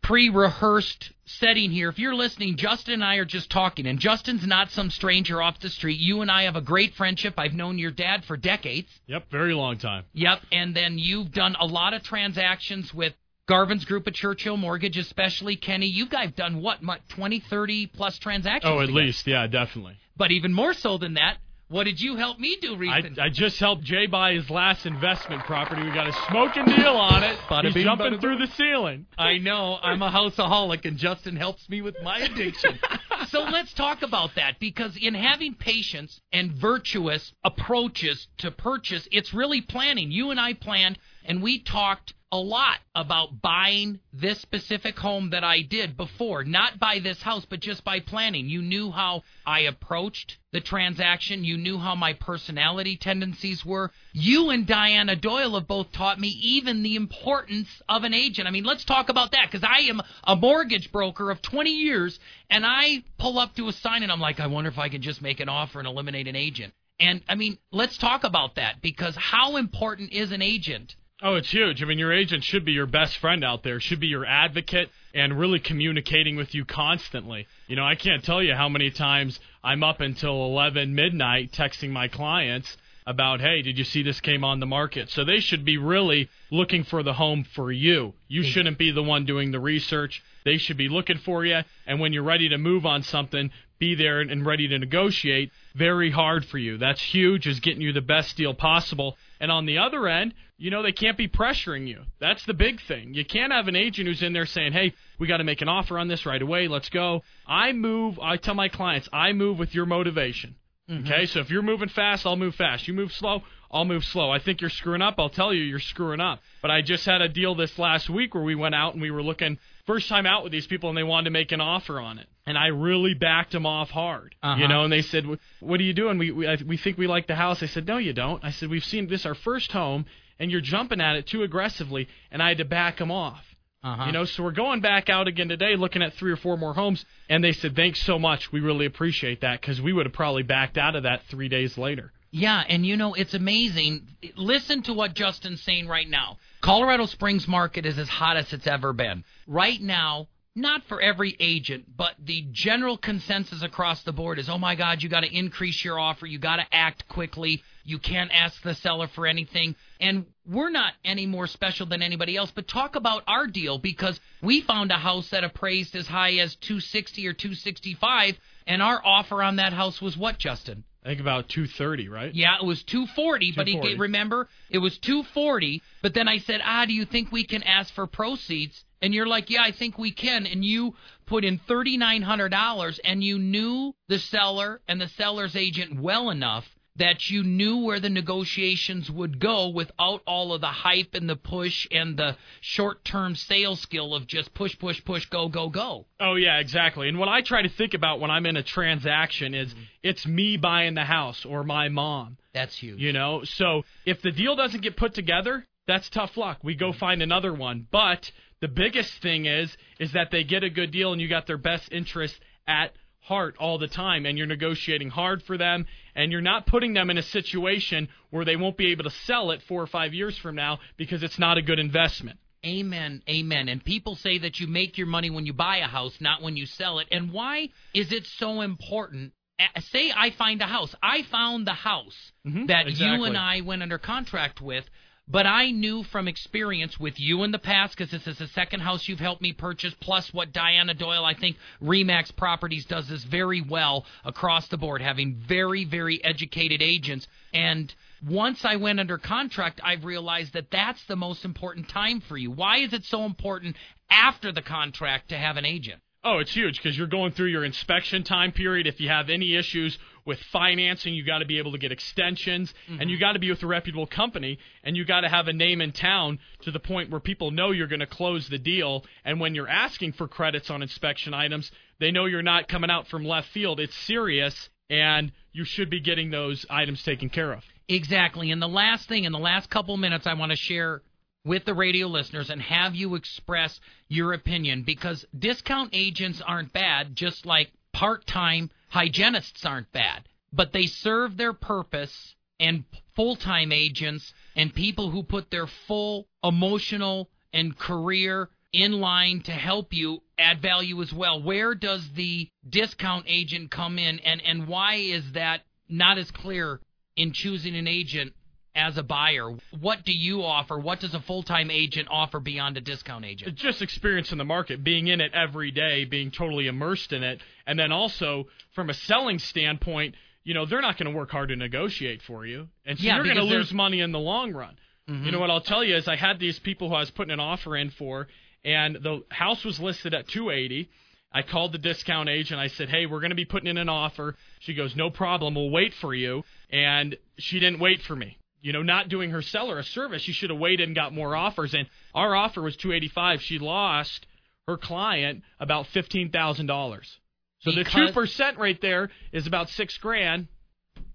[0.03, 1.88] pre-rehearsed setting here.
[1.88, 5.59] If you're listening, Justin and I are just talking, and Justin's not some stranger off
[5.61, 5.99] the street.
[5.99, 7.34] You and I have a great friendship.
[7.38, 8.88] I've known your dad for decades.
[9.07, 10.05] Yep, very long time.
[10.12, 13.14] Yep, and then you've done a lot of transactions with
[13.47, 15.86] Garvin's group at Churchill Mortgage, especially Kenny.
[15.86, 18.72] You guys done what, what 20, 30 plus transactions?
[18.72, 19.05] Oh, at together.
[19.05, 19.99] least, yeah, definitely.
[20.16, 21.38] But even more so than that,
[21.68, 23.22] what did you help me do I, recently?
[23.22, 25.82] I just helped Jay buy his last investment property.
[25.82, 27.38] We got a smoking deal on it.
[27.49, 29.07] Bada He's jumping through the ceiling.
[29.18, 32.78] I know I'm a houseaholic, and Justin helps me with my addiction.
[33.28, 39.34] so let's talk about that because in having patience and virtuous approaches to purchase, it's
[39.34, 40.11] really planning.
[40.11, 45.45] You and I planned, and we talked a lot about buying this specific home that
[45.45, 46.43] I did before.
[46.43, 48.49] Not by this house, but just by planning.
[48.49, 51.45] You knew how I approached the transaction.
[51.45, 53.93] You knew how my personality tendencies were.
[54.12, 58.49] You and Diana Doyle have both taught me even the importance of an agent.
[58.49, 62.18] I mean, let's talk about that because I am a mortgage broker of 20 years,
[62.51, 65.03] and I pull up to a sign and I'm like, I wonder if I can
[65.03, 66.74] just make an offer and eliminate an agent.
[66.99, 70.97] And I mean, let's talk about that because how important is an agent?
[71.27, 71.83] Oh, it's huge.
[71.83, 74.91] I mean, your agent should be your best friend out there, should be your advocate,
[75.14, 77.47] and really communicating with you constantly.
[77.66, 81.89] You know, I can't tell you how many times I'm up until 11 midnight texting
[81.89, 85.09] my clients about, hey, did you see this came on the market?
[85.09, 88.12] So they should be really looking for the home for you.
[88.29, 88.51] You mm-hmm.
[88.51, 90.22] shouldn't be the one doing the research.
[90.45, 91.61] They should be looking for you.
[91.87, 95.53] And when you're ready to move on something, be there and ready to negotiate.
[95.75, 96.79] Very hard for you.
[96.79, 99.16] That's huge, is getting you the best deal possible.
[99.41, 102.02] And on the other end, you know, they can't be pressuring you.
[102.20, 103.14] That's the big thing.
[103.14, 105.68] You can't have an agent who's in there saying, hey, we got to make an
[105.68, 106.68] offer on this right away.
[106.68, 107.22] Let's go.
[107.46, 110.57] I move, I tell my clients, I move with your motivation.
[110.90, 112.86] Okay, so if you're moving fast, I'll move fast.
[112.86, 114.30] You move slow, I'll move slow.
[114.30, 116.40] I think you're screwing up, I'll tell you you're screwing up.
[116.61, 119.11] But I just had a deal this last week where we went out and we
[119.11, 121.98] were looking first time out with these people and they wanted to make an offer
[121.98, 122.26] on it.
[122.46, 124.34] And I really backed them off hard.
[124.42, 124.61] Uh-huh.
[124.61, 125.24] You know, and they said,
[125.61, 126.18] "What are you doing?
[126.18, 128.50] We we, I, we think we like the house." I said, "No, you don't." I
[128.50, 130.05] said, "We've seen this our first home
[130.39, 133.45] and you're jumping at it too aggressively." And I had to back them off.
[133.82, 134.07] Uh-huh.
[134.07, 136.72] You know, so we're going back out again today, looking at three or four more
[136.72, 138.51] homes, and they said, "Thanks so much.
[138.51, 141.76] We really appreciate that," because we would have probably backed out of that three days
[141.76, 142.11] later.
[142.30, 144.09] Yeah, and you know, it's amazing.
[144.37, 146.39] Listen to what Justin's saying right now.
[146.62, 149.22] Colorado Springs market is as hot as it's ever been.
[149.47, 154.59] Right now, not for every agent, but the general consensus across the board is, oh
[154.59, 156.26] my God, you got to increase your offer.
[156.26, 157.62] You got to act quickly.
[157.85, 159.76] You can't ask the seller for anything.
[160.01, 164.18] And we're not any more special than anybody else, but talk about our deal because
[164.43, 169.43] we found a house that appraised as high as 260 or 265, and our offer
[169.43, 170.85] on that house was what, Justin?
[171.05, 172.35] I think about two thirty, right?
[172.35, 173.89] Yeah, it was 240, but he 240.
[173.93, 175.82] gave, remember it was 240.
[176.01, 178.82] But then I said, ah, do you think we can ask for proceeds?
[179.03, 180.47] And you're like, yeah, I think we can.
[180.47, 180.95] And you
[181.26, 186.64] put in $3,900, and you knew the seller and the seller's agent well enough
[186.97, 191.36] that you knew where the negotiations would go without all of the hype and the
[191.36, 196.07] push and the short-term sales skill of just push, push, push, go, go, go.
[196.20, 197.09] Oh yeah, exactly.
[197.09, 199.82] And what I try to think about when I'm in a transaction is mm-hmm.
[200.03, 202.36] it's me buying the house or my mom.
[202.53, 203.01] That's huge.
[203.01, 206.59] You know, so if the deal doesn't get put together, that's tough luck.
[206.62, 206.99] We go mm-hmm.
[206.99, 207.88] find another one.
[207.90, 208.30] But
[208.61, 211.59] the biggest thing is is that they get a good deal and you got their
[211.59, 212.38] best interest
[212.68, 212.92] at
[213.25, 217.09] heart all the time and you're negotiating hard for them and you're not putting them
[217.11, 220.37] in a situation where they won't be able to sell it 4 or 5 years
[220.39, 222.39] from now because it's not a good investment.
[222.66, 223.68] Amen, amen.
[223.68, 226.57] And people say that you make your money when you buy a house, not when
[226.57, 227.09] you sell it.
[227.11, 229.33] And why is it so important?
[229.79, 230.95] Say I find a house.
[231.03, 234.85] I found the house Mhm, that you and I went under contract with,
[235.27, 238.81] but I knew from experience with you in the past, because this is the second
[238.81, 243.25] house you've helped me purchase, plus what Diana Doyle, I think Remax Properties does this
[243.25, 247.27] very well across the board, having very, very educated agents.
[247.55, 247.95] And
[248.29, 252.51] once I went under contract, I've realized that that's the most important time for you.
[252.51, 253.77] Why is it so important
[254.11, 256.01] after the contract to have an agent?
[256.27, 258.87] Oh, it's huge because you're going through your inspection time period.
[258.87, 262.72] If you have any issues with financing, you got to be able to get extensions,
[262.89, 263.09] and mm-hmm.
[263.11, 265.83] you got to be with a reputable company, and you got to have a name
[265.83, 269.05] in town to the point where people know you're going to close the deal.
[269.22, 271.70] And when you're asking for credits on inspection items,
[272.01, 273.79] they know you're not coming out from left field.
[273.79, 277.62] It's serious, and you should be getting those items taken care of.
[277.87, 278.51] Exactly.
[278.51, 281.03] And the last thing, in the last couple minutes, I want to share
[281.45, 287.14] with the radio listeners and have you express your opinion because discount agents aren't bad,
[287.14, 290.28] just like part time hygienists aren't bad.
[290.53, 292.84] But they serve their purpose, and
[293.16, 299.53] full time agents and people who put their full emotional and career in line to
[299.53, 301.42] help you add value as well.
[301.42, 306.80] Where does the discount agent come in, and, and why is that not as clear
[307.16, 308.32] in choosing an agent
[308.75, 309.51] as a buyer.
[309.81, 310.79] What do you offer?
[310.79, 313.55] What does a full-time agent offer beyond a discount agent?
[313.57, 317.41] Just experience in the market, being in it every day, being totally immersed in it,
[317.66, 321.49] and then also from a selling standpoint, you know, they're not going to work hard
[321.51, 324.53] to negotiate for you, and so Yeah, you're going to lose money in the long
[324.53, 324.77] run.
[325.07, 325.41] You know mm-hmm.
[325.41, 327.77] what I'll tell you is I had these people who I was putting an offer
[327.77, 328.27] in for,
[328.64, 330.89] and the house was listed at 280.
[331.31, 332.59] I called the discount agent.
[332.59, 335.57] I said, "Hey, we're going to be putting in an offer." She goes, "No problem.
[335.57, 338.39] We'll wait for you." And she didn't wait for me.
[338.64, 340.22] You know, not doing her seller a service.
[340.22, 341.74] She should have waited and got more offers.
[341.74, 343.42] And our offer was 285.
[343.42, 344.26] She lost
[344.66, 347.20] her client about fifteen thousand dollars.
[347.58, 350.48] So the two percent right there is about six grand.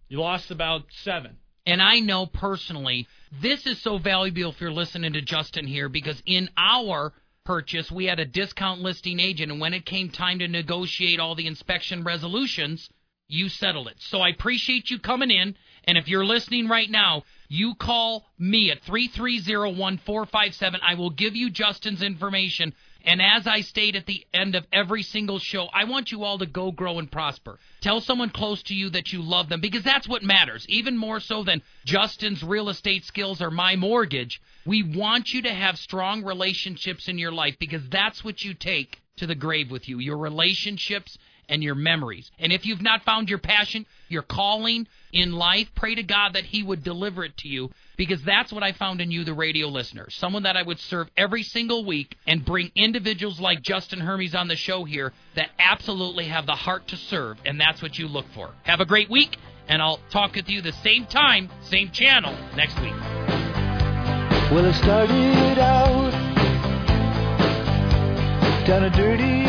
[0.09, 1.37] You lost about seven.
[1.65, 3.07] And I know personally,
[3.41, 7.13] this is so valuable if you're listening to Justin here because in our
[7.45, 11.33] purchase, we had a discount listing agent, and when it came time to negotiate all
[11.33, 12.91] the inspection resolutions,
[13.27, 13.95] you settled it.
[13.97, 15.55] So I appreciate you coming in.
[15.85, 20.79] And if you're listening right now, you call me at 330-1457.
[20.81, 22.73] I will give you Justin's information.
[23.03, 26.37] And as I state at the end of every single show, I want you all
[26.37, 27.57] to go grow and prosper.
[27.81, 30.65] Tell someone close to you that you love them because that's what matters.
[30.69, 34.39] Even more so than Justin's real estate skills or my mortgage.
[34.65, 39.01] We want you to have strong relationships in your life because that's what you take
[39.17, 39.99] to the grave with you.
[39.99, 41.17] Your relationships
[41.49, 42.31] and your memories.
[42.39, 46.45] And if you've not found your passion, your calling in life, pray to God that
[46.45, 49.67] He would deliver it to you because that's what I found in you, the radio
[49.67, 50.07] listener.
[50.09, 54.47] Someone that I would serve every single week and bring individuals like Justin Hermes on
[54.47, 57.37] the show here that absolutely have the heart to serve.
[57.45, 58.51] And that's what you look for.
[58.63, 59.37] Have a great week,
[59.67, 62.93] and I'll talk with you the same time, same channel next week.
[64.51, 66.29] Well, I started out
[68.65, 69.48] down a dirty.